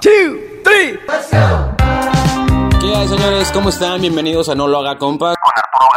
two, 0.00 0.38
three. 0.64 0.98
¿Qué 2.80 2.94
hay, 2.94 3.08
señores? 3.08 3.50
¿Cómo 3.52 3.68
están? 3.68 4.00
Bienvenidos 4.00 4.48
a 4.48 4.54
No 4.54 4.66
Lo 4.66 4.78
Haga 4.78 4.96
Compa. 4.98 5.34
Con 5.34 5.52
Arturo 5.54 5.88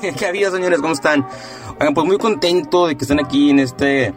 Garza. 0.00 0.18
¿Qué 0.18 0.26
había, 0.26 0.50
señores? 0.50 0.80
¿Cómo 0.80 0.94
están? 0.94 1.26
Oigan, 1.78 1.92
pues 1.92 2.06
muy 2.06 2.16
contento 2.16 2.86
de 2.86 2.96
que 2.96 3.04
estén 3.04 3.20
aquí 3.20 3.50
en 3.50 3.58
este 3.58 4.14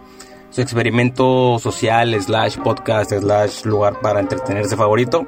su 0.50 0.62
experimento 0.62 1.60
social, 1.60 2.20
slash 2.22 2.58
podcast, 2.58 3.12
slash 3.12 3.66
lugar 3.66 4.00
para 4.00 4.22
entretenerse 4.22 4.78
favorito. 4.78 5.28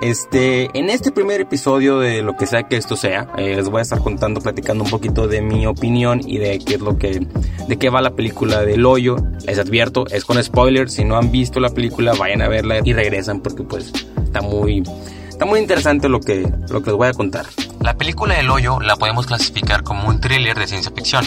Este, 0.00 0.70
en 0.78 0.88
este 0.88 1.12
primer 1.12 1.40
episodio 1.40 1.98
de 1.98 2.22
lo 2.22 2.36
que 2.36 2.46
sea 2.46 2.64
que 2.64 2.76
esto 2.76 2.96
sea, 2.96 3.28
eh, 3.36 3.56
les 3.56 3.68
voy 3.68 3.80
a 3.80 3.82
estar 3.82 4.00
contando, 4.00 4.40
platicando 4.40 4.84
un 4.84 4.90
poquito 4.90 5.28
de 5.28 5.42
mi 5.42 5.66
opinión 5.66 6.20
y 6.24 6.38
de 6.38 6.58
qué 6.58 6.74
es 6.74 6.80
lo 6.80 6.96
que, 6.96 7.26
de 7.68 7.78
qué 7.78 7.90
va 7.90 8.00
la 8.00 8.12
película 8.12 8.62
del 8.62 8.86
hoyo. 8.86 9.16
Les 9.46 9.58
advierto, 9.58 10.06
es 10.10 10.24
con 10.24 10.42
spoilers. 10.42 10.94
Si 10.94 11.04
no 11.04 11.16
han 11.16 11.30
visto 11.30 11.60
la 11.60 11.70
película, 11.70 12.14
vayan 12.14 12.42
a 12.42 12.48
verla 12.48 12.80
y 12.82 12.92
regresan 12.92 13.40
porque 13.40 13.62
pues 13.62 13.92
está 14.22 14.40
muy, 14.40 14.82
está 15.28 15.44
muy 15.44 15.60
interesante 15.60 16.08
lo 16.08 16.20
que, 16.20 16.50
lo 16.68 16.82
que 16.82 16.90
les 16.90 16.96
voy 16.96 17.08
a 17.08 17.12
contar. 17.12 17.46
La 17.80 17.94
película 17.94 18.34
del 18.36 18.50
hoyo 18.50 18.80
la 18.80 18.96
podemos 18.96 19.26
clasificar 19.26 19.82
como 19.82 20.08
un 20.08 20.20
thriller 20.20 20.58
de 20.58 20.66
ciencia 20.66 20.92
ficción. 20.94 21.24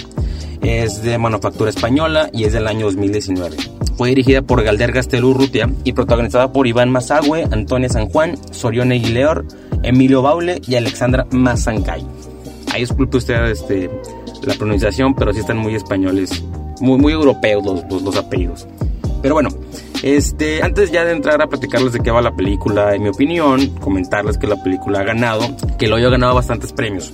Es 0.63 1.03
de 1.03 1.17
manufactura 1.17 1.69
española 1.69 2.29
y 2.31 2.45
es 2.45 2.53
del 2.53 2.67
año 2.67 2.85
2019. 2.85 3.57
Fue 3.97 4.09
dirigida 4.09 4.41
por 4.41 4.63
Galder 4.63 4.93
Gastelurrutia 4.93 5.69
y 5.83 5.93
protagonizada 5.93 6.51
por 6.51 6.67
Iván 6.67 6.89
Mazagüe, 6.89 7.43
Antonia 7.51 7.89
San 7.89 8.07
Juan, 8.07 8.37
Sorione 8.51 8.95
Guileor, 8.95 9.45
Emilio 9.83 10.21
Baule 10.21 10.61
y 10.65 10.75
Alexandra 10.75 11.27
Mazancay. 11.31 12.05
Ahí 12.71 12.81
disculpe 12.81 13.17
usted 13.17 13.45
este, 13.45 13.89
la 14.43 14.55
pronunciación, 14.55 15.13
pero 15.13 15.33
sí 15.33 15.41
están 15.41 15.57
muy 15.57 15.75
españoles, 15.75 16.43
muy, 16.79 16.97
muy 16.97 17.13
europeos 17.13 17.63
los, 17.63 18.01
los, 18.01 18.15
apellidos. 18.15 18.65
Pero 19.21 19.35
bueno, 19.35 19.49
este, 20.01 20.63
antes 20.63 20.91
ya 20.91 21.05
de 21.05 21.11
entrar 21.11 21.41
a 21.41 21.47
platicarles 21.47 21.93
de 21.93 21.99
qué 21.99 22.09
va 22.09 22.21
la 22.21 22.35
película, 22.35 22.95
en 22.95 23.03
mi 23.03 23.09
opinión, 23.09 23.67
comentarles 23.79 24.37
que 24.37 24.47
la 24.47 24.61
película 24.63 25.01
ha 25.01 25.03
ganado, 25.03 25.45
que 25.77 25.85
el 25.85 25.93
hoyo 25.93 26.07
ha 26.07 26.11
ganado 26.11 26.35
bastantes 26.35 26.73
premios. 26.73 27.13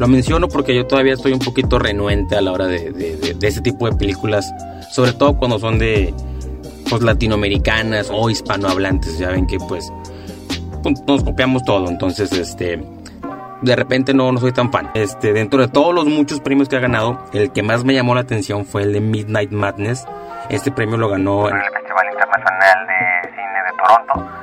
Lo 0.00 0.08
menciono 0.08 0.48
porque 0.48 0.74
yo 0.74 0.86
todavía 0.86 1.12
estoy 1.12 1.34
un 1.34 1.40
poquito 1.40 1.78
renuente 1.78 2.34
a 2.34 2.40
la 2.40 2.52
hora 2.52 2.66
de, 2.66 2.90
de, 2.90 3.46
ese 3.46 3.60
tipo 3.60 3.84
de 3.84 3.94
películas 3.94 4.50
sobre 4.90 5.12
todo 5.12 5.36
cuando 5.36 5.58
son 5.58 5.78
de 5.78 6.14
pues, 6.88 7.02
latinoamericanas 7.02 8.08
o 8.10 8.30
hispanohablantes, 8.30 9.18
ya 9.18 9.28
ven 9.28 9.46
que 9.46 9.58
pues, 9.58 9.92
pues 10.82 11.02
nos 11.06 11.22
copiamos 11.22 11.64
todo, 11.64 11.86
entonces 11.88 12.32
este 12.32 12.82
de 13.60 13.76
repente 13.76 14.14
no, 14.14 14.32
no 14.32 14.40
soy 14.40 14.52
tan 14.52 14.72
fan. 14.72 14.90
Este, 14.94 15.34
dentro 15.34 15.60
de 15.60 15.68
todos 15.68 15.94
los 15.94 16.06
muchos 16.06 16.40
premios 16.40 16.70
que 16.70 16.76
ha 16.76 16.80
ganado, 16.80 17.22
el 17.34 17.52
que 17.52 17.62
más 17.62 17.84
me 17.84 17.92
llamó 17.92 18.14
la 18.14 18.22
atención 18.22 18.64
fue 18.64 18.84
el 18.84 18.94
de 18.94 19.02
Midnight 19.02 19.50
Madness. 19.50 20.06
Este 20.48 20.72
premio 20.72 20.96
lo 20.96 21.10
ganó 21.10 21.46
en 21.50 21.56
el 21.56 21.62
Festival 21.62 22.06
Internacional 22.10 22.86
de 22.86 23.29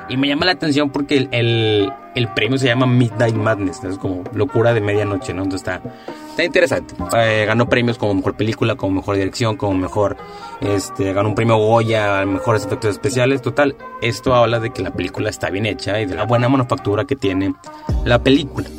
Y 0.10 0.18
me 0.18 0.28
llama 0.28 0.46
la 0.46 0.54
atención 0.54 0.90
porque 0.90 1.28
el, 1.32 1.92
el, 2.16 2.28
premio 2.30 2.58
se 2.58 2.68
llama 2.68 2.86
Midnight 2.86 3.36
Madness, 3.36 3.84
es 3.84 3.98
como 3.98 4.24
locura 4.34 4.74
de 4.74 4.80
medianoche, 4.80 5.34
¿no? 5.34 5.44
Entonces 5.44 5.68
está, 5.68 5.82
está 6.30 6.44
interesante. 6.44 6.96
Eh, 7.18 7.44
ganó 7.46 7.68
premios 7.68 7.98
como 7.98 8.14
mejor 8.14 8.36
película, 8.36 8.76
como 8.76 8.96
mejor 8.96 9.18
dirección, 9.18 9.58
como 9.58 9.78
mejor. 9.78 10.16
Este, 10.62 11.12
ganó 11.12 11.30
un 11.30 11.36
premio 11.36 11.58
Goya, 11.58 12.26
mejores 12.26 12.66
efectos 12.66 12.92
especiales. 12.92 13.42
Total, 13.42 13.76
esto 14.02 14.34
habla 14.34 14.60
de 14.60 14.72
que 14.72 14.82
la 14.82 14.92
película 14.92 15.30
está 15.30 15.50
bien 15.50 15.66
hecha 15.66 16.00
y 16.00 16.06
de 16.06 16.16
la 16.16 16.24
buena 16.24 16.48
manufactura 16.48 17.06
que 17.06 17.16
tiene 17.16 17.54
la 18.06 18.20
película. 18.20 18.70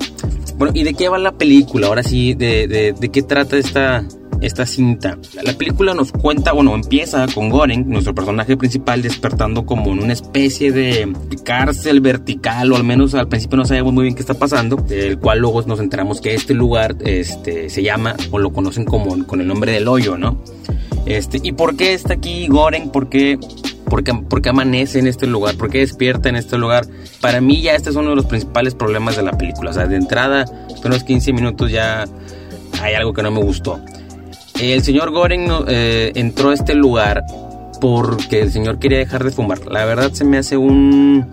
Bueno, 0.56 0.72
¿y 0.74 0.83
de 0.83 0.94
qué 0.94 1.08
va 1.08 1.18
la 1.18 1.33
película? 1.33 1.86
Ahora 1.86 2.02
sí, 2.02 2.34
¿de, 2.34 2.66
de, 2.66 2.92
de 2.92 3.08
qué 3.10 3.22
trata 3.22 3.56
esta, 3.56 4.02
esta 4.41 4.67
cinta? 4.67 5.19
La 5.42 5.53
película 5.53 5.94
nos 5.94 6.12
cuenta, 6.12 6.53
bueno, 6.53 6.75
empieza 6.75 7.27
con 7.34 7.48
Goren, 7.50 7.89
nuestro 7.89 8.14
personaje 8.14 8.56
principal, 8.56 9.03
despertando 9.03 9.67
como 9.67 9.92
en 9.92 10.03
una 10.03 10.12
especie 10.12 10.72
de 10.72 11.12
cárcel 11.45 12.00
vertical, 12.00 12.72
o 12.72 12.77
al 12.77 12.84
menos 12.84 13.14
al 13.14 13.28
principio 13.28 13.56
no 13.56 13.64
sabemos 13.64 13.92
muy 13.92 14.05
bien 14.05 14.14
qué 14.14 14.20
está 14.20 14.34
pasando, 14.34 14.77
del 14.77 15.19
cual 15.19 15.39
luego 15.39 15.62
nos 15.62 15.80
enteramos 15.80 16.20
que 16.20 16.34
este 16.34 16.55
lugar 16.55 16.97
este, 17.05 17.70
se 17.70 17.83
llama, 17.83 18.14
o 18.30 18.39
lo 18.39 18.52
conocen 18.52 18.85
como 18.85 19.27
con 19.27 19.40
el 19.40 19.46
nombre 19.46 19.73
del 19.73 19.89
hoyo, 19.89 20.18
¿no? 20.18 20.42
Este, 21.07 21.41
¿Y 21.42 21.52
por 21.52 21.77
qué 21.77 21.95
está 21.95 22.14
aquí 22.14 22.48
Goren? 22.48 22.91
¿Por 22.91 23.08
qué 23.08 23.39
¿Por 23.89 24.05
qué, 24.42 24.48
amanece 24.51 24.98
en 24.98 25.07
este 25.07 25.27
lugar? 25.27 25.57
¿Por 25.57 25.70
qué 25.70 25.79
despierta 25.79 26.29
en 26.29 26.36
este 26.36 26.58
lugar? 26.58 26.86
Para 27.20 27.41
mí 27.41 27.62
ya 27.62 27.74
este 27.74 27.91
es 27.91 27.96
uno 27.96 28.11
de 28.11 28.17
los 28.17 28.27
principales 28.27 28.74
problemas 28.74 29.17
de 29.17 29.23
la 29.23 29.33
película. 29.33 29.70
O 29.70 29.73
sea, 29.73 29.86
de 29.86 29.96
entrada, 29.96 30.45
unos 30.85 31.05
15 31.05 31.33
minutos 31.33 31.70
ya 31.70 32.05
hay 32.83 32.95
algo 32.95 33.12
que 33.12 33.23
no 33.23 33.30
me 33.30 33.41
gustó. 33.41 33.80
El 34.61 34.83
señor 34.83 35.11
Goren 35.13 35.48
eh, 35.69 36.13
entró 36.17 36.51
a 36.51 36.55
este 36.55 36.74
lugar 36.74 37.24
porque 37.80 38.42
el 38.42 38.51
señor 38.51 38.80
quería 38.80 38.98
dejar 38.98 39.23
de 39.23 39.30
fumar. 39.30 39.64
La 39.67 39.85
verdad 39.85 40.11
se 40.13 40.24
me 40.24 40.39
hace 40.39 40.57
un 40.57 41.27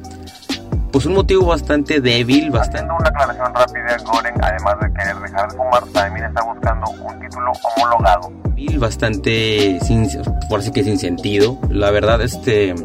pues 0.92 1.06
un 1.08 1.14
motivo 1.14 1.48
bastante 1.48 2.00
débil, 2.00 2.52
bastante... 2.52 2.78
Haciendo 2.78 2.96
una 2.96 3.10
aclaración 3.10 3.54
rápida, 3.54 3.98
Goren, 4.06 4.34
además 4.42 4.76
de 4.80 4.94
querer 4.94 5.16
dejar 5.18 5.52
de 5.52 5.58
fumar, 5.58 5.84
también 5.92 6.26
está 6.26 6.44
buscando 6.46 6.90
un 6.90 7.20
título 7.20 7.52
homologado. 7.76 8.32
Bastante, 8.78 9.78
sin, 9.82 10.08
por 10.48 10.60
así 10.62 10.72
que 10.72 10.86
sin 10.86 10.98
sentido. 10.98 11.58
La 11.70 11.92
verdad, 11.92 12.22
este... 12.22 12.76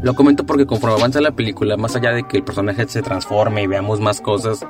Lo 0.00 0.14
comento 0.14 0.46
porque 0.46 0.64
conforme 0.64 0.96
avanza 0.96 1.20
la 1.20 1.32
película, 1.32 1.76
más 1.76 1.94
allá 1.94 2.12
de 2.12 2.22
que 2.26 2.38
el 2.38 2.44
personaje 2.44 2.88
se 2.88 3.02
transforme 3.02 3.64
y 3.64 3.66
veamos 3.66 4.00
más 4.00 4.22
cosas, 4.22 4.64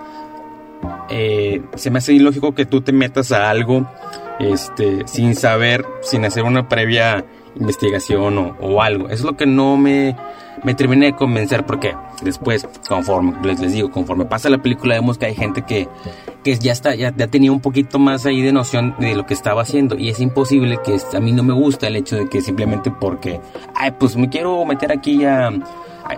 eh, 1.11 1.63
se 1.77 1.91
me 1.91 1.99
hace 1.99 2.15
ilógico 2.15 2.53
que 2.53 2.67
tú 2.67 2.81
te 2.81 2.93
metas 2.93 3.31
a 3.31 3.49
algo 3.49 3.87
este, 4.39 5.07
sin 5.07 5.35
saber, 5.35 5.85
sin 6.03 6.25
hacer 6.25 6.45
una 6.45 6.69
previa 6.69 7.25
investigación 7.57 8.39
o, 8.39 8.57
o 8.61 8.83
algo. 8.83 9.07
Eso 9.07 9.15
es 9.15 9.25
lo 9.25 9.37
que 9.37 9.47
no 9.47 9.77
me 9.77 10.17
me 10.63 10.75
terminé 10.75 11.07
de 11.07 11.13
convencer 11.13 11.65
porque 11.65 11.95
después, 12.23 12.67
conforme 12.89 13.35
les, 13.45 13.61
les 13.61 13.73
digo, 13.73 13.91
conforme 13.91 14.25
pasa 14.25 14.49
la 14.49 14.59
película, 14.59 14.95
vemos 14.95 15.19
que 15.19 15.27
hay 15.27 15.35
gente 15.35 15.63
que, 15.63 15.89
que 16.45 16.57
ya 16.57 16.73
está, 16.73 16.95
ya, 16.95 17.13
ya, 17.17 17.27
tenía 17.29 17.53
un 17.53 17.61
poquito 17.61 17.99
más 17.99 18.27
ahí 18.27 18.43
de 18.43 18.53
noción 18.53 18.95
de 18.99 19.15
lo 19.15 19.27
que 19.27 19.35
estaba 19.35 19.63
haciendo. 19.63 19.97
Y 19.97 20.09
es 20.09 20.21
imposible 20.21 20.79
que 20.85 20.99
a 21.15 21.21
mí 21.21 21.33
no 21.33 21.43
me 21.43 21.55
gusta 21.55 21.87
el 21.87 21.97
hecho 21.97 22.17
de 22.17 22.29
que 22.29 22.41
simplemente 22.41 22.91
porque, 22.91 23.41
ay, 23.75 23.93
pues 23.99 24.17
me 24.17 24.29
quiero 24.29 24.65
meter 24.65 24.93
aquí 24.93 25.25
a. 25.25 25.51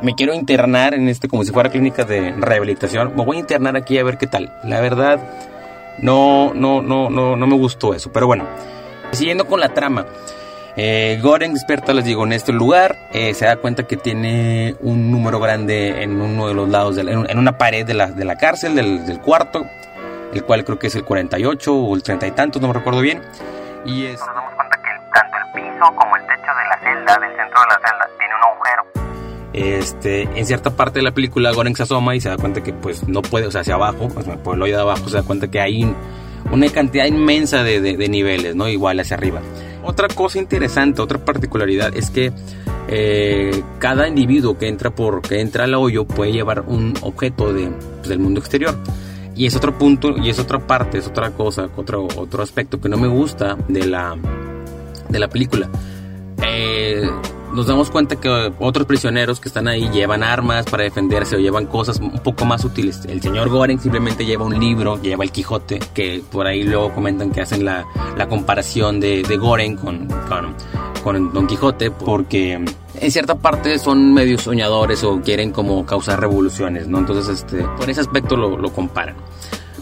Me 0.03 0.15
quiero 0.15 0.33
internar 0.35 0.95
en 0.95 1.09
este, 1.09 1.27
como 1.27 1.43
si 1.43 1.51
fuera 1.51 1.69
clínica 1.69 2.05
de 2.05 2.31
rehabilitación. 2.31 3.13
Me 3.17 3.25
voy 3.25 3.39
a 3.39 3.41
internar 3.41 3.77
aquí 3.77 3.99
a 3.99 4.05
ver 4.05 4.19
qué 4.19 4.29
tal. 4.29 4.53
La 4.63 4.81
verdad, 4.81 5.19
no, 6.03 6.53
no, 6.55 6.83
no, 6.83 7.11
no, 7.11 7.37
no 7.37 7.47
me 7.47 7.57
gustó 7.57 7.95
eso. 7.95 8.11
Pero 8.13 8.27
bueno, 8.27 8.45
siguiendo 9.13 9.47
con 9.47 9.61
la 9.61 9.71
trama. 9.71 10.07
Eh, 10.77 11.19
Goren 11.21 11.53
despierta, 11.53 11.93
les 11.93 12.05
digo, 12.05 12.25
en 12.25 12.33
este 12.33 12.53
lugar. 12.53 12.97
Eh, 13.13 13.35
se 13.35 13.45
da 13.47 13.57
cuenta 13.57 13.85
que 13.85 13.97
tiene 13.97 14.77
un 14.81 15.11
número 15.11 15.41
grande 15.41 16.03
en 16.03 16.21
uno 16.21 16.49
de 16.49 16.55
los 16.55 16.69
lados, 16.69 16.97
de 16.97 17.05
la, 17.05 17.13
en 17.13 17.39
una 17.39 17.59
pared 17.59 17.87
de 17.87 17.95
la, 17.95 18.07
de 18.07 18.25
la 18.25 18.37
cárcel, 18.37 18.75
del, 18.75 19.05
del, 19.05 19.21
cuarto, 19.21 19.67
el 20.33 20.45
cual 20.45 20.65
creo 20.65 20.79
que 20.79 20.87
es 20.87 20.95
el 20.95 21.05
48 21.05 21.75
o 21.75 21.95
el 21.95 22.03
30 22.03 22.27
y 22.27 22.31
tantos, 22.31 22.63
no 22.63 22.69
me 22.69 22.75
recuerdo 22.75 23.01
bien. 23.01 23.23
Y 23.85 24.07
es... 24.07 24.21
Nos 24.21 24.35
damos 24.35 24.55
cuenta 24.55 24.77
que 24.77 24.91
tanto 25.13 25.37
el 25.37 25.53
piso 25.53 25.95
como 25.95 26.17
el 26.17 26.23
techo 26.27 26.41
de 26.41 26.69
la 26.69 26.79
celda, 26.83 27.19
del 27.19 27.37
centro 27.37 27.61
de 27.61 27.67
la 27.67 27.89
celda. 27.89 28.20
Este, 29.53 30.23
en 30.23 30.47
cierta 30.47 30.71
parte 30.71 31.01
de 31.01 31.03
la 31.03 31.13
película 31.13 31.53
Goren 31.53 31.75
se 31.75 31.83
asoma 31.83 32.15
y 32.15 32.21
se 32.21 32.29
da 32.29 32.37
cuenta 32.37 32.63
que 32.63 32.73
pues 32.73 33.09
no 33.09 33.21
puede, 33.21 33.47
o 33.47 33.51
sea, 33.51 33.63
hacia 33.63 33.75
abajo, 33.75 34.09
pues, 34.09 34.27
por 34.45 34.55
el 34.55 34.63
hoyo 34.63 34.77
de 34.77 34.83
abajo 34.83 35.09
se 35.09 35.17
da 35.17 35.23
cuenta 35.23 35.51
que 35.51 35.61
hay 35.61 35.93
una 36.53 36.69
cantidad 36.69 37.07
inmensa 37.07 37.65
de, 37.65 37.81
de, 37.81 37.97
de 37.97 38.09
niveles, 38.09 38.55
¿no? 38.55 38.69
Igual 38.69 39.01
hacia 39.01 39.17
arriba. 39.17 39.41
Otra 39.83 40.09
cosa 40.09 40.39
interesante, 40.39 41.03
otra 41.03 41.25
particularidad 41.25 41.97
es 41.97 42.11
que 42.11 42.33
eh, 42.89 43.63
cada 43.79 44.07
individuo 44.09 44.59
que 44.59 44.69
entra 44.69 44.91
por 44.91 45.23
que 45.23 45.41
entra 45.41 45.65
al 45.65 45.75
hoyo 45.75 46.05
puede 46.05 46.33
llevar 46.33 46.65
un 46.67 46.95
objeto 47.03 47.53
de, 47.53 47.69
pues, 47.97 48.09
del 48.09 48.19
mundo 48.19 48.41
exterior. 48.41 48.77
Y 49.35 49.47
es 49.47 49.57
otro 49.57 49.79
punto, 49.79 50.17
y 50.19 50.29
es 50.29 50.39
otra 50.39 50.59
parte, 50.59 50.99
es 50.99 51.07
otra 51.07 51.31
cosa, 51.31 51.69
otro, 51.77 52.07
otro 52.17 52.43
aspecto 52.43 52.81
que 52.81 52.89
no 52.89 52.99
me 52.99 53.09
gusta 53.09 53.57
de 53.69 53.87
la, 53.87 54.17
de 55.09 55.19
la 55.19 55.29
película. 55.29 55.69
Eh, 56.43 57.09
nos 57.53 57.67
damos 57.67 57.91
cuenta 57.91 58.17
que 58.17 58.53
otros 58.59 58.87
prisioneros 58.87 59.41
que 59.41 59.49
están 59.49 59.69
ahí 59.69 59.89
llevan 59.91 60.23
armas 60.23 60.67
para 60.67 60.85
defenderse 60.85 61.37
o 61.37 61.39
llevan 61.39 61.67
cosas 61.67 61.99
un 61.99 62.19
poco 62.21 62.45
más 62.45 62.65
útiles. 62.65 63.05
El 63.07 63.21
señor 63.21 63.49
Goren 63.49 63.79
simplemente 63.79 64.25
lleva 64.25 64.45
un 64.45 64.59
libro, 64.59 65.01
lleva 65.01 65.25
el 65.25 65.33
Quijote, 65.33 65.81
que 65.95 66.23
por 66.31 66.47
ahí 66.47 66.63
luego 66.63 66.95
comentan 66.95 67.31
que 67.31 67.41
hacen 67.41 67.65
la, 67.65 67.87
la 68.17 68.29
comparación 68.29 69.01
de, 69.01 69.23
de 69.23 69.37
Goren 69.37 69.77
con, 69.77 70.07
con, 70.29 70.55
con, 71.03 71.33
Don 71.33 71.47
Quijote, 71.47 71.91
porque 71.91 72.53
en 72.53 73.11
cierta 73.11 73.35
parte 73.35 73.79
son 73.79 74.13
medio 74.15 74.39
soñadores 74.39 75.03
o 75.05 75.21
quieren 75.21 75.51
como 75.51 75.85
causar 75.87 76.21
revoluciones, 76.21 76.87
¿no? 76.87 76.99
Entonces, 76.99 77.41
este, 77.41 77.65
por 77.77 77.91
ese 77.91 78.01
aspecto 78.01 78.37
lo, 78.37 78.57
lo 78.57 78.73
comparan. 78.73 79.17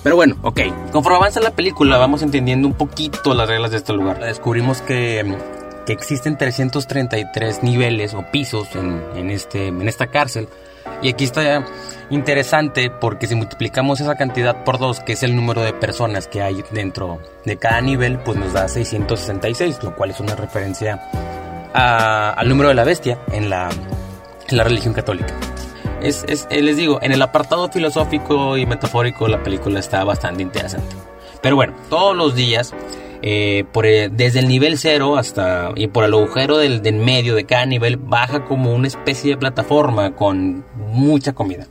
Pero 0.02 0.16
bueno, 0.16 0.36
ok. 0.42 0.60
Conforme 0.92 1.18
avanza 1.18 1.40
la 1.40 1.50
película, 1.50 1.98
vamos 1.98 2.22
entendiendo 2.22 2.68
un 2.68 2.74
poquito 2.74 3.34
las 3.34 3.48
reglas 3.48 3.72
de 3.72 3.78
este 3.78 3.92
lugar. 3.92 4.20
Descubrimos 4.20 4.80
que 4.80 5.36
que 5.88 5.94
existen 5.94 6.36
333 6.36 7.62
niveles 7.62 8.12
o 8.12 8.22
pisos 8.30 8.76
en, 8.76 9.02
en, 9.16 9.30
este, 9.30 9.68
en 9.68 9.88
esta 9.88 10.08
cárcel. 10.08 10.46
Y 11.00 11.08
aquí 11.08 11.24
está 11.24 11.64
interesante 12.10 12.90
porque 12.90 13.26
si 13.26 13.34
multiplicamos 13.34 13.98
esa 13.98 14.14
cantidad 14.14 14.64
por 14.64 14.78
dos, 14.78 15.00
que 15.00 15.14
es 15.14 15.22
el 15.22 15.34
número 15.34 15.62
de 15.62 15.72
personas 15.72 16.28
que 16.28 16.42
hay 16.42 16.62
dentro 16.72 17.20
de 17.46 17.56
cada 17.56 17.80
nivel, 17.80 18.18
pues 18.18 18.36
nos 18.36 18.52
da 18.52 18.68
666, 18.68 19.82
lo 19.82 19.96
cual 19.96 20.10
es 20.10 20.20
una 20.20 20.34
referencia 20.34 21.00
a, 21.72 22.32
al 22.32 22.50
número 22.50 22.68
de 22.68 22.74
la 22.74 22.84
bestia 22.84 23.18
en 23.32 23.48
la, 23.48 23.70
la 24.50 24.64
religión 24.64 24.92
católica. 24.92 25.32
Es, 26.02 26.22
es, 26.28 26.46
eh, 26.50 26.60
les 26.60 26.76
digo, 26.76 26.98
en 27.00 27.12
el 27.12 27.22
apartado 27.22 27.70
filosófico 27.70 28.58
y 28.58 28.66
metafórico 28.66 29.26
la 29.26 29.42
película 29.42 29.80
está 29.80 30.04
bastante 30.04 30.42
interesante. 30.42 30.94
Pero 31.40 31.56
bueno, 31.56 31.74
todos 31.88 32.14
los 32.14 32.34
días, 32.34 32.74
eh, 33.22 33.64
por 33.72 33.84
desde 33.84 34.40
el 34.40 34.48
nivel 34.48 34.78
cero 34.78 35.16
hasta 35.16 35.70
y 35.74 35.88
por 35.88 36.04
el 36.04 36.14
agujero 36.14 36.58
del, 36.58 36.82
del 36.82 36.96
medio 36.96 37.34
de 37.34 37.44
cada 37.44 37.66
nivel, 37.66 37.96
baja 37.96 38.44
como 38.44 38.72
una 38.72 38.86
especie 38.86 39.32
de 39.32 39.36
plataforma 39.36 40.14
con 40.14 40.64
mucha 40.76 41.32
comida. 41.32 41.66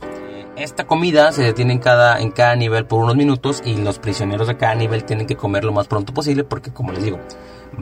Esta 0.56 0.88
comida 0.88 1.30
se 1.30 1.44
detiene 1.44 1.74
en 1.74 1.78
cada, 1.78 2.20
en 2.20 2.32
cada 2.32 2.56
nivel 2.56 2.84
por 2.84 3.00
unos 3.02 3.14
minutos 3.14 3.62
y 3.64 3.76
los 3.76 4.00
prisioneros 4.00 4.48
de 4.48 4.56
cada 4.56 4.74
nivel 4.74 5.04
tienen 5.04 5.26
que 5.26 5.36
comer 5.36 5.62
lo 5.62 5.72
más 5.72 5.86
pronto 5.86 6.12
posible 6.12 6.42
porque, 6.42 6.72
como 6.72 6.92
les 6.92 7.04
digo, 7.04 7.20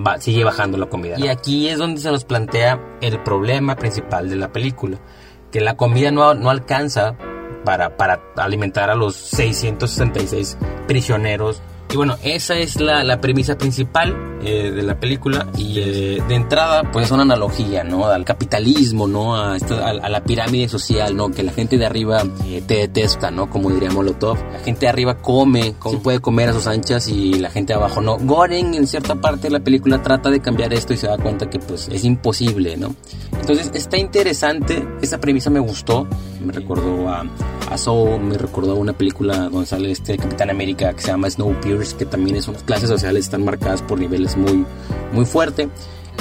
va, 0.07 0.21
sigue 0.21 0.45
bajando 0.45 0.77
la 0.77 0.87
comida. 0.87 1.19
Y 1.19 1.29
aquí 1.29 1.69
es 1.69 1.79
donde 1.79 2.03
se 2.03 2.11
nos 2.11 2.25
plantea 2.25 2.99
el 3.01 3.23
problema 3.23 3.77
principal 3.77 4.29
de 4.29 4.37
la 4.37 4.53
película, 4.53 4.99
que 5.51 5.63
la 5.63 5.77
comida 5.79 6.11
no, 6.11 6.35
no 6.35 6.51
alcanza 6.51 7.17
para, 7.65 7.97
para 7.97 8.21
alimentar 8.37 8.91
a 8.91 8.95
los 8.95 9.17
666 9.17 10.59
prisioneros 10.87 11.63
y 11.97 11.99
bueno, 11.99 12.19
esa 12.23 12.59
es 12.59 12.79
la, 12.79 13.03
la 13.05 13.23
premisa 13.23 13.57
principal 13.57 14.39
eh, 14.43 14.71
de 14.71 14.83
la 14.83 15.01
película 15.01 15.47
y 15.57 15.79
eh, 15.79 16.23
de 16.29 16.35
entrada 16.35 16.91
pues 16.93 17.07
es 17.07 17.11
una 17.11 17.23
analogía, 17.23 17.85
¿no? 17.85 18.05
Al 18.05 18.23
capitalismo, 18.23 19.09
¿no? 19.09 19.35
A, 19.35 19.55
a, 19.55 20.09
la 20.11 20.23
pirámide 20.23 20.69
social, 20.69 21.17
¿no? 21.17 21.31
Que 21.31 21.43
la 21.43 21.53
gente 21.53 21.79
de 21.79 21.87
arriba 21.87 22.23
eh, 22.45 22.63
te 22.67 22.75
detesta, 22.75 23.31
¿no? 23.31 23.49
Como 23.49 23.71
diría 23.71 23.91
Molotov. 23.91 24.37
La 24.53 24.59
gente 24.59 24.81
de 24.81 24.89
arriba 24.89 25.17
come, 25.23 25.75
sí 25.91 25.97
puede 26.03 26.21
comer 26.21 26.51
a 26.51 26.53
sus 26.53 26.67
anchas 26.67 27.09
y 27.09 27.39
la 27.39 27.49
gente 27.49 27.73
de 27.73 27.79
abajo 27.79 28.03
no. 28.03 28.19
Goren 28.19 28.75
en 28.75 28.87
cierta 28.87 29.15
parte 29.15 29.45
de 29.45 29.53
la 29.53 29.61
película 29.61 30.03
trata 30.03 30.29
de 30.29 30.41
cambiar 30.41 30.75
esto 30.75 30.93
y 30.93 30.99
se 30.99 31.07
da 31.07 31.17
cuenta 31.17 31.49
que 31.49 31.59
pues 31.59 31.89
es 31.89 32.05
imposible, 32.05 32.77
¿no? 32.77 32.95
Entonces 33.41 33.71
está 33.73 33.97
interesante, 33.97 34.87
esa 35.01 35.19
premisa 35.19 35.49
me 35.49 35.61
gustó, 35.61 36.07
me 36.45 36.53
recordó 36.53 37.09
a, 37.09 37.25
Soul, 37.77 38.21
me 38.21 38.39
recordó 38.39 38.73
a 38.73 38.75
una 38.77 38.93
película 38.93 39.49
donde 39.49 39.67
sale 39.67 39.91
este 39.91 40.17
Capitán 40.17 40.51
América 40.51 40.93
que 40.95 41.03
se 41.03 41.09
llama 41.09 41.29
Snowpiercer, 41.29 41.99
que 41.99 42.07
también 42.07 42.37
es 42.37 42.49
unas 42.49 42.63
clases 42.63 42.89
sociales 42.89 43.25
están 43.25 43.45
marcadas 43.45 43.83
por 43.83 43.99
niveles 43.99 44.37
muy, 44.37 44.65
muy 45.13 45.25
fuerte. 45.25 45.69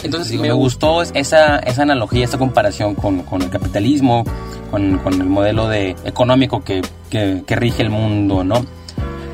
Entonces 0.03 0.37
me 0.39 0.51
gustó 0.51 1.01
esa, 1.01 1.59
esa 1.59 1.81
analogía, 1.81 2.25
esa 2.25 2.37
comparación 2.37 2.95
con, 2.95 3.23
con 3.23 3.41
el 3.41 3.49
capitalismo, 3.49 4.23
con, 4.69 4.97
con, 4.99 5.13
el 5.13 5.27
modelo 5.27 5.67
de, 5.67 5.95
económico 6.03 6.63
que, 6.63 6.81
que, 7.09 7.43
que 7.45 7.55
rige 7.55 7.81
el 7.81 7.89
mundo, 7.89 8.43
¿no? 8.43 8.65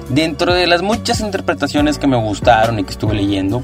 Dentro 0.09 0.53
de 0.53 0.67
las 0.67 0.81
muchas 0.81 1.21
interpretaciones 1.21 1.97
que 1.97 2.07
me 2.07 2.17
gustaron 2.17 2.79
y 2.79 2.83
que 2.83 2.91
estuve 2.91 3.15
leyendo, 3.15 3.63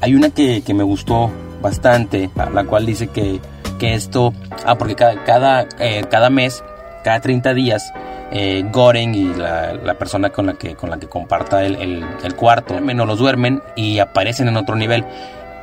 hay 0.00 0.14
una 0.14 0.30
que, 0.30 0.62
que 0.62 0.72
me 0.72 0.84
gustó 0.84 1.30
bastante, 1.60 2.30
la 2.54 2.64
cual 2.64 2.86
dice 2.86 3.08
que, 3.08 3.40
que 3.78 3.94
esto, 3.94 4.32
ah, 4.64 4.78
porque 4.78 4.94
cada, 4.94 5.24
cada, 5.24 5.68
eh, 5.78 6.04
cada 6.08 6.30
mes 6.30 6.62
cada 7.02 7.20
30 7.20 7.54
días 7.54 7.92
eh, 8.30 8.64
Goren 8.70 9.14
y 9.14 9.34
la, 9.34 9.94
persona 9.98 10.30
con 10.30 10.46
la 10.46 10.54
que, 10.54 10.74
con 10.74 10.90
la 10.90 10.98
que 10.98 11.08
comparta 11.08 11.64
el, 11.64 12.04
el, 12.22 12.34
cuarto 12.34 12.78
menos 12.80 13.06
los 13.06 13.18
duermen 13.18 13.62
y 13.74 13.98
aparecen 13.98 14.48
en 14.48 14.56
otro 14.56 14.76
nivel. 14.76 15.04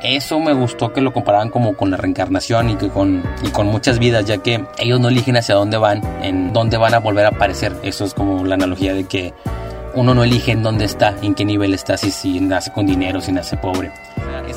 Eso 0.02 0.38
me 0.40 0.52
gustó 0.52 0.92
que 0.92 1.00
lo 1.00 1.12
comparaban 1.12 1.48
como 1.48 1.74
con 1.74 1.90
la 1.90 1.96
reencarnación 1.96 2.70
y 2.70 2.76
que 2.76 2.88
con, 2.88 3.22
y 3.42 3.48
con 3.48 3.66
muchas 3.66 3.98
vidas, 3.98 4.26
ya 4.26 4.38
que 4.38 4.64
ellos 4.78 5.00
no 5.00 5.08
eligen 5.08 5.36
hacia 5.36 5.54
dónde 5.54 5.78
van, 5.78 6.02
en 6.22 6.52
dónde 6.52 6.76
van 6.76 6.94
a 6.94 6.98
volver 6.98 7.24
a 7.24 7.28
aparecer. 7.28 7.72
Eso 7.82 8.04
es 8.04 8.14
como 8.14 8.44
la 8.44 8.54
analogía 8.56 8.94
de 8.94 9.04
que 9.04 9.32
uno 9.94 10.14
no 10.14 10.24
elige 10.24 10.52
en 10.52 10.62
dónde 10.62 10.84
está, 10.84 11.14
en 11.22 11.34
qué 11.34 11.44
nivel 11.44 11.72
está, 11.72 11.96
si, 11.96 12.10
si 12.10 12.40
nace 12.40 12.70
con 12.72 12.86
dinero, 12.86 13.20
si 13.20 13.32
nace 13.32 13.56
pobre. 13.56 13.90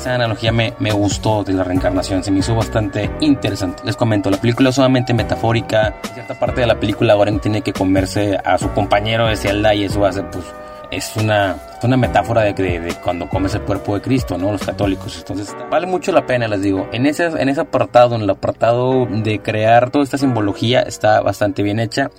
Esa 0.00 0.14
analogía 0.14 0.50
me, 0.50 0.72
me, 0.78 0.92
gustó 0.92 1.44
de 1.44 1.52
la 1.52 1.62
reencarnación, 1.62 2.24
se 2.24 2.30
me 2.30 2.38
hizo 2.38 2.54
bastante 2.54 3.10
interesante. 3.20 3.82
Les 3.84 3.96
comento, 3.96 4.30
la 4.30 4.40
película 4.40 4.70
es 4.70 4.76
sumamente 4.76 5.12
metafórica. 5.12 5.94
En 6.08 6.14
cierta 6.14 6.38
parte 6.38 6.62
de 6.62 6.66
la 6.66 6.80
película, 6.80 7.12
Goren 7.12 7.38
tiene 7.38 7.60
que 7.60 7.74
comerse 7.74 8.38
a 8.42 8.56
su 8.56 8.70
compañero 8.70 9.26
de 9.26 9.36
celda 9.36 9.74
y 9.74 9.84
eso 9.84 10.02
hace, 10.06 10.22
pues, 10.22 10.46
es 10.90 11.14
una, 11.18 11.54
una 11.82 11.98
metáfora 11.98 12.40
de, 12.40 12.54
de, 12.54 12.80
de, 12.80 12.94
cuando 12.94 13.28
comes 13.28 13.54
el 13.54 13.60
cuerpo 13.60 13.94
de 13.94 14.00
Cristo, 14.00 14.38
¿no? 14.38 14.50
Los 14.50 14.64
católicos. 14.64 15.18
Entonces, 15.18 15.54
vale 15.70 15.86
mucho 15.86 16.12
la 16.12 16.24
pena, 16.24 16.48
les 16.48 16.62
digo. 16.62 16.88
En 16.92 17.04
ese, 17.04 17.26
en 17.26 17.50
ese 17.50 17.60
apartado, 17.60 18.16
en 18.16 18.22
el 18.22 18.30
apartado 18.30 19.04
de 19.04 19.40
crear 19.40 19.90
toda 19.90 20.02
esta 20.02 20.16
simbología, 20.16 20.80
está 20.80 21.20
bastante 21.20 21.62
bien 21.62 21.78
hecha. 21.78 22.10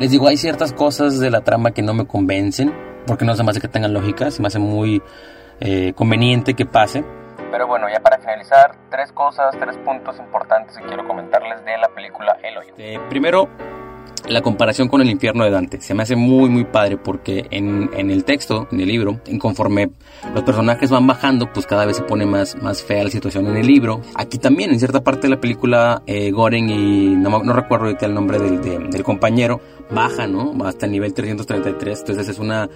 Les 0.00 0.10
digo, 0.10 0.26
hay 0.26 0.36
ciertas 0.36 0.72
cosas 0.72 1.20
de 1.20 1.30
la 1.30 1.42
trama 1.42 1.70
que 1.70 1.82
no 1.82 1.94
me 1.94 2.08
convencen, 2.08 2.74
porque 3.06 3.24
no 3.24 3.36
se 3.36 3.44
me 3.44 3.50
hace 3.52 3.60
que 3.60 3.68
tengan 3.68 3.92
lógica, 3.92 4.32
se 4.32 4.42
me 4.42 4.48
hace 4.48 4.58
muy 4.58 5.00
eh, 5.60 5.92
conveniente 5.94 6.54
que 6.54 6.66
pase. 6.66 7.04
Pero 7.50 7.66
bueno, 7.66 7.88
ya 7.92 8.00
para 8.00 8.18
finalizar, 8.18 8.76
tres 8.90 9.12
cosas, 9.12 9.56
tres 9.58 9.76
puntos 9.78 10.18
importantes 10.18 10.76
que 10.76 10.84
quiero 10.84 11.06
comentarles 11.06 11.64
de 11.64 11.76
la 11.78 11.88
película 11.88 12.36
El 12.42 12.58
Hoyo. 12.58 12.74
Eh, 12.78 12.98
primero, 13.08 13.48
la 14.28 14.42
comparación 14.42 14.88
con 14.88 15.00
el 15.00 15.10
infierno 15.10 15.44
de 15.44 15.50
Dante. 15.50 15.80
Se 15.80 15.94
me 15.94 16.02
hace 16.02 16.16
muy, 16.16 16.48
muy 16.48 16.64
padre 16.64 16.96
porque 16.96 17.46
en, 17.50 17.90
en, 17.94 18.10
el 18.10 18.24
texto, 18.24 18.68
en 18.70 18.80
el 18.80 18.88
libro, 18.88 19.20
conforme 19.40 19.90
los 20.34 20.44
personajes 20.44 20.90
van 20.90 21.06
bajando, 21.06 21.52
pues 21.52 21.66
cada 21.66 21.84
vez 21.84 21.96
se 21.96 22.02
pone 22.02 22.26
más, 22.26 22.56
más 22.62 22.82
fea 22.82 23.04
la 23.04 23.10
situación 23.10 23.46
en 23.46 23.56
el 23.56 23.66
libro. 23.66 24.00
Aquí 24.14 24.38
también, 24.38 24.70
en 24.70 24.78
cierta 24.78 25.02
parte 25.02 25.22
de 25.22 25.30
la 25.30 25.40
película, 25.40 26.02
eh, 26.06 26.30
Goren 26.30 26.70
y 26.70 27.16
no, 27.16 27.42
no 27.42 27.52
recuerdo 27.52 27.86
ahorita 27.86 28.06
el 28.06 28.14
nombre 28.14 28.38
del, 28.38 28.90
del 28.90 29.02
compañero, 29.02 29.60
baja, 29.90 30.26
¿no? 30.26 30.54
Hasta 30.64 30.86
el 30.86 30.92
nivel 30.92 31.12
333. 31.12 32.00
Entonces 32.00 32.28
es 32.28 32.38
una 32.38 32.68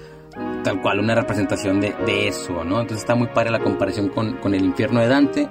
tal 0.64 0.82
cual 0.82 0.99
una 0.99 1.14
representación 1.14 1.81
de, 1.81 1.94
de, 2.05 2.26
eso, 2.26 2.64
¿no? 2.64 2.81
Entonces 2.81 2.99
está 2.99 3.14
muy 3.14 3.28
padre 3.28 3.52
la 3.52 3.61
comparación 3.61 4.08
con, 4.08 4.32
con 4.38 4.55
el 4.55 4.64
infierno 4.64 5.00
de 5.00 5.06
Dante. 5.06 5.49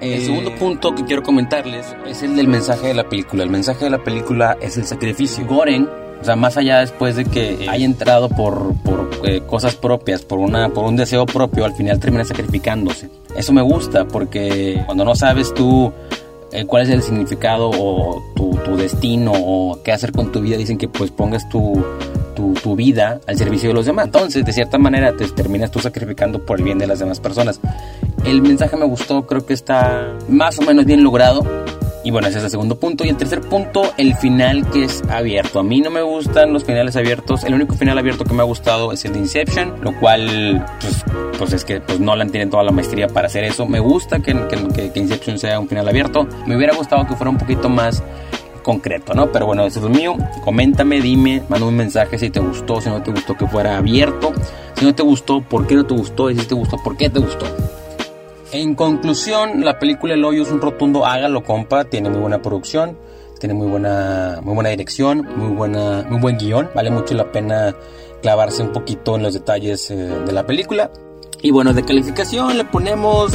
El 0.00 0.20
segundo 0.20 0.54
punto 0.56 0.94
que 0.94 1.04
quiero 1.04 1.22
comentarles 1.22 1.96
es 2.06 2.22
el 2.22 2.36
del 2.36 2.48
mensaje 2.48 2.88
de 2.88 2.94
la 2.94 3.08
película. 3.08 3.44
El 3.44 3.50
mensaje 3.50 3.84
de 3.84 3.90
la 3.90 4.04
película 4.04 4.58
es 4.60 4.76
el 4.76 4.84
sacrificio. 4.84 5.46
Goren, 5.46 5.88
o 6.20 6.24
sea, 6.24 6.36
más 6.36 6.58
allá 6.58 6.80
después 6.80 7.16
de 7.16 7.24
que 7.24 7.66
haya 7.68 7.86
entrado 7.86 8.28
por, 8.28 8.74
por 8.82 9.08
eh, 9.24 9.40
cosas 9.46 9.74
propias, 9.74 10.22
por, 10.22 10.38
una, 10.38 10.68
por 10.68 10.84
un 10.84 10.96
deseo 10.96 11.24
propio, 11.24 11.64
al 11.64 11.74
final 11.74 11.98
termina 11.98 12.24
sacrificándose. 12.24 13.08
Eso 13.34 13.52
me 13.54 13.62
gusta 13.62 14.06
porque 14.06 14.82
cuando 14.84 15.04
no 15.04 15.14
sabes 15.14 15.54
tú 15.54 15.92
eh, 16.52 16.64
cuál 16.66 16.82
es 16.82 16.90
el 16.90 17.02
significado 17.02 17.70
o 17.70 18.22
tu, 18.34 18.50
tu, 18.64 18.76
destino 18.76 19.32
o 19.34 19.82
qué 19.82 19.92
hacer 19.92 20.12
con 20.12 20.30
tu 20.30 20.40
vida, 20.40 20.56
dicen 20.56 20.78
que 20.78 20.88
pues 20.88 21.10
pongas 21.10 21.48
tu, 21.48 21.84
tu, 22.36 22.54
tu, 22.54 22.76
vida 22.76 23.20
al 23.26 23.36
servicio 23.36 23.70
de 23.70 23.74
los 23.74 23.86
demás. 23.86 24.06
Entonces, 24.06 24.44
de 24.44 24.52
cierta 24.52 24.78
manera, 24.78 25.16
te 25.16 25.26
terminas 25.28 25.70
tú 25.72 25.80
sacrificando 25.80 26.44
por 26.44 26.58
el 26.58 26.64
bien 26.64 26.78
de 26.78 26.86
las 26.86 27.00
demás 27.00 27.18
personas. 27.18 27.60
El 28.24 28.42
mensaje 28.42 28.76
me 28.76 28.84
gustó, 28.84 29.26
creo 29.26 29.44
que 29.44 29.54
está 29.54 30.14
más 30.28 30.58
o 30.58 30.62
menos 30.62 30.84
bien 30.84 31.02
logrado. 31.02 31.44
Y 32.06 32.12
bueno, 32.12 32.28
ese 32.28 32.38
es 32.38 32.44
el 32.44 32.50
segundo 32.50 32.78
punto. 32.78 33.04
Y 33.04 33.08
el 33.08 33.16
tercer 33.16 33.40
punto, 33.40 33.82
el 33.96 34.14
final 34.14 34.70
que 34.70 34.84
es 34.84 35.02
abierto. 35.10 35.58
A 35.58 35.64
mí 35.64 35.80
no 35.80 35.90
me 35.90 36.02
gustan 36.02 36.52
los 36.52 36.64
finales 36.64 36.94
abiertos. 36.94 37.42
El 37.42 37.54
único 37.54 37.74
final 37.74 37.98
abierto 37.98 38.22
que 38.22 38.32
me 38.32 38.42
ha 38.42 38.44
gustado 38.44 38.92
es 38.92 39.04
el 39.04 39.12
de 39.12 39.18
Inception, 39.18 39.80
lo 39.82 39.92
cual, 39.98 40.64
pues, 40.80 41.04
pues 41.36 41.52
es 41.52 41.64
que 41.64 41.80
pues 41.80 41.98
Nolan 41.98 42.30
tiene 42.30 42.46
toda 42.46 42.62
la 42.62 42.70
maestría 42.70 43.08
para 43.08 43.26
hacer 43.26 43.42
eso. 43.42 43.66
Me 43.66 43.80
gusta 43.80 44.20
que, 44.20 44.36
que, 44.46 44.92
que 44.92 45.00
Inception 45.00 45.36
sea 45.36 45.58
un 45.58 45.66
final 45.66 45.88
abierto. 45.88 46.28
Me 46.46 46.56
hubiera 46.56 46.76
gustado 46.76 47.04
que 47.08 47.16
fuera 47.16 47.30
un 47.30 47.38
poquito 47.38 47.68
más 47.68 48.04
concreto, 48.66 49.14
¿no? 49.14 49.30
Pero 49.30 49.46
bueno, 49.46 49.64
eso 49.64 49.78
es 49.78 49.84
lo 49.84 49.88
mío. 49.88 50.16
Coméntame, 50.44 51.00
dime, 51.00 51.40
manda 51.48 51.64
un 51.64 51.76
mensaje 51.76 52.18
si 52.18 52.30
te 52.30 52.40
gustó, 52.40 52.80
si 52.80 52.88
no 52.88 53.00
te 53.00 53.12
gustó 53.12 53.36
que 53.36 53.46
fuera 53.46 53.78
abierto. 53.78 54.32
Si 54.74 54.84
no 54.84 54.92
te 54.92 55.04
gustó, 55.04 55.40
¿por 55.40 55.68
qué 55.68 55.76
no 55.76 55.86
te 55.86 55.94
gustó? 55.94 56.30
Y 56.30 56.36
si 56.36 56.46
te 56.46 56.54
gustó, 56.56 56.76
¿por 56.82 56.96
qué 56.96 57.08
te 57.08 57.20
gustó? 57.20 57.46
En 58.50 58.74
conclusión, 58.74 59.64
la 59.64 59.78
película 59.78 60.14
El 60.14 60.24
Hoyo 60.24 60.42
es 60.42 60.50
un 60.50 60.60
rotundo 60.60 61.06
hágalo, 61.06 61.44
compa. 61.44 61.84
Tiene 61.84 62.10
muy 62.10 62.18
buena 62.18 62.42
producción, 62.42 62.98
tiene 63.38 63.54
muy 63.54 63.68
buena, 63.68 64.40
muy 64.42 64.54
buena 64.54 64.70
dirección, 64.70 65.28
muy, 65.36 65.54
buena, 65.54 66.04
muy 66.10 66.18
buen 66.18 66.36
guion. 66.36 66.68
Vale 66.74 66.90
mucho 66.90 67.14
la 67.14 67.30
pena 67.30 67.72
clavarse 68.20 68.64
un 68.64 68.72
poquito 68.72 69.14
en 69.14 69.22
los 69.22 69.34
detalles 69.34 69.92
eh, 69.92 69.94
de 69.94 70.32
la 70.32 70.44
película. 70.44 70.90
Y 71.40 71.52
bueno, 71.52 71.72
de 71.72 71.84
calificación 71.84 72.58
le 72.58 72.64
ponemos 72.64 73.30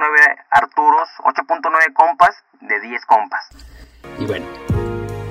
8.9 0.00 0.36
Arturos, 0.50 1.08
8.9 1.24 1.92
compas 1.92 2.34
de 2.60 2.80
10 2.80 3.04
compas. 3.06 3.48
Y 4.18 4.26
bueno, 4.26 4.46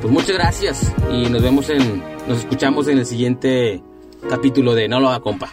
pues 0.02 0.14
muchas 0.14 0.38
gracias 0.38 0.94
y 1.10 1.30
nos 1.30 1.42
vemos 1.42 1.70
en, 1.70 2.04
nos 2.28 2.40
escuchamos 2.40 2.88
en 2.88 3.00
el 3.00 3.06
siguiente 3.06 3.82
capítulo 4.30 4.76
de 4.76 4.88
No 4.88 5.00
lo 5.00 5.10
haga 5.10 5.22
compa. 5.22 5.50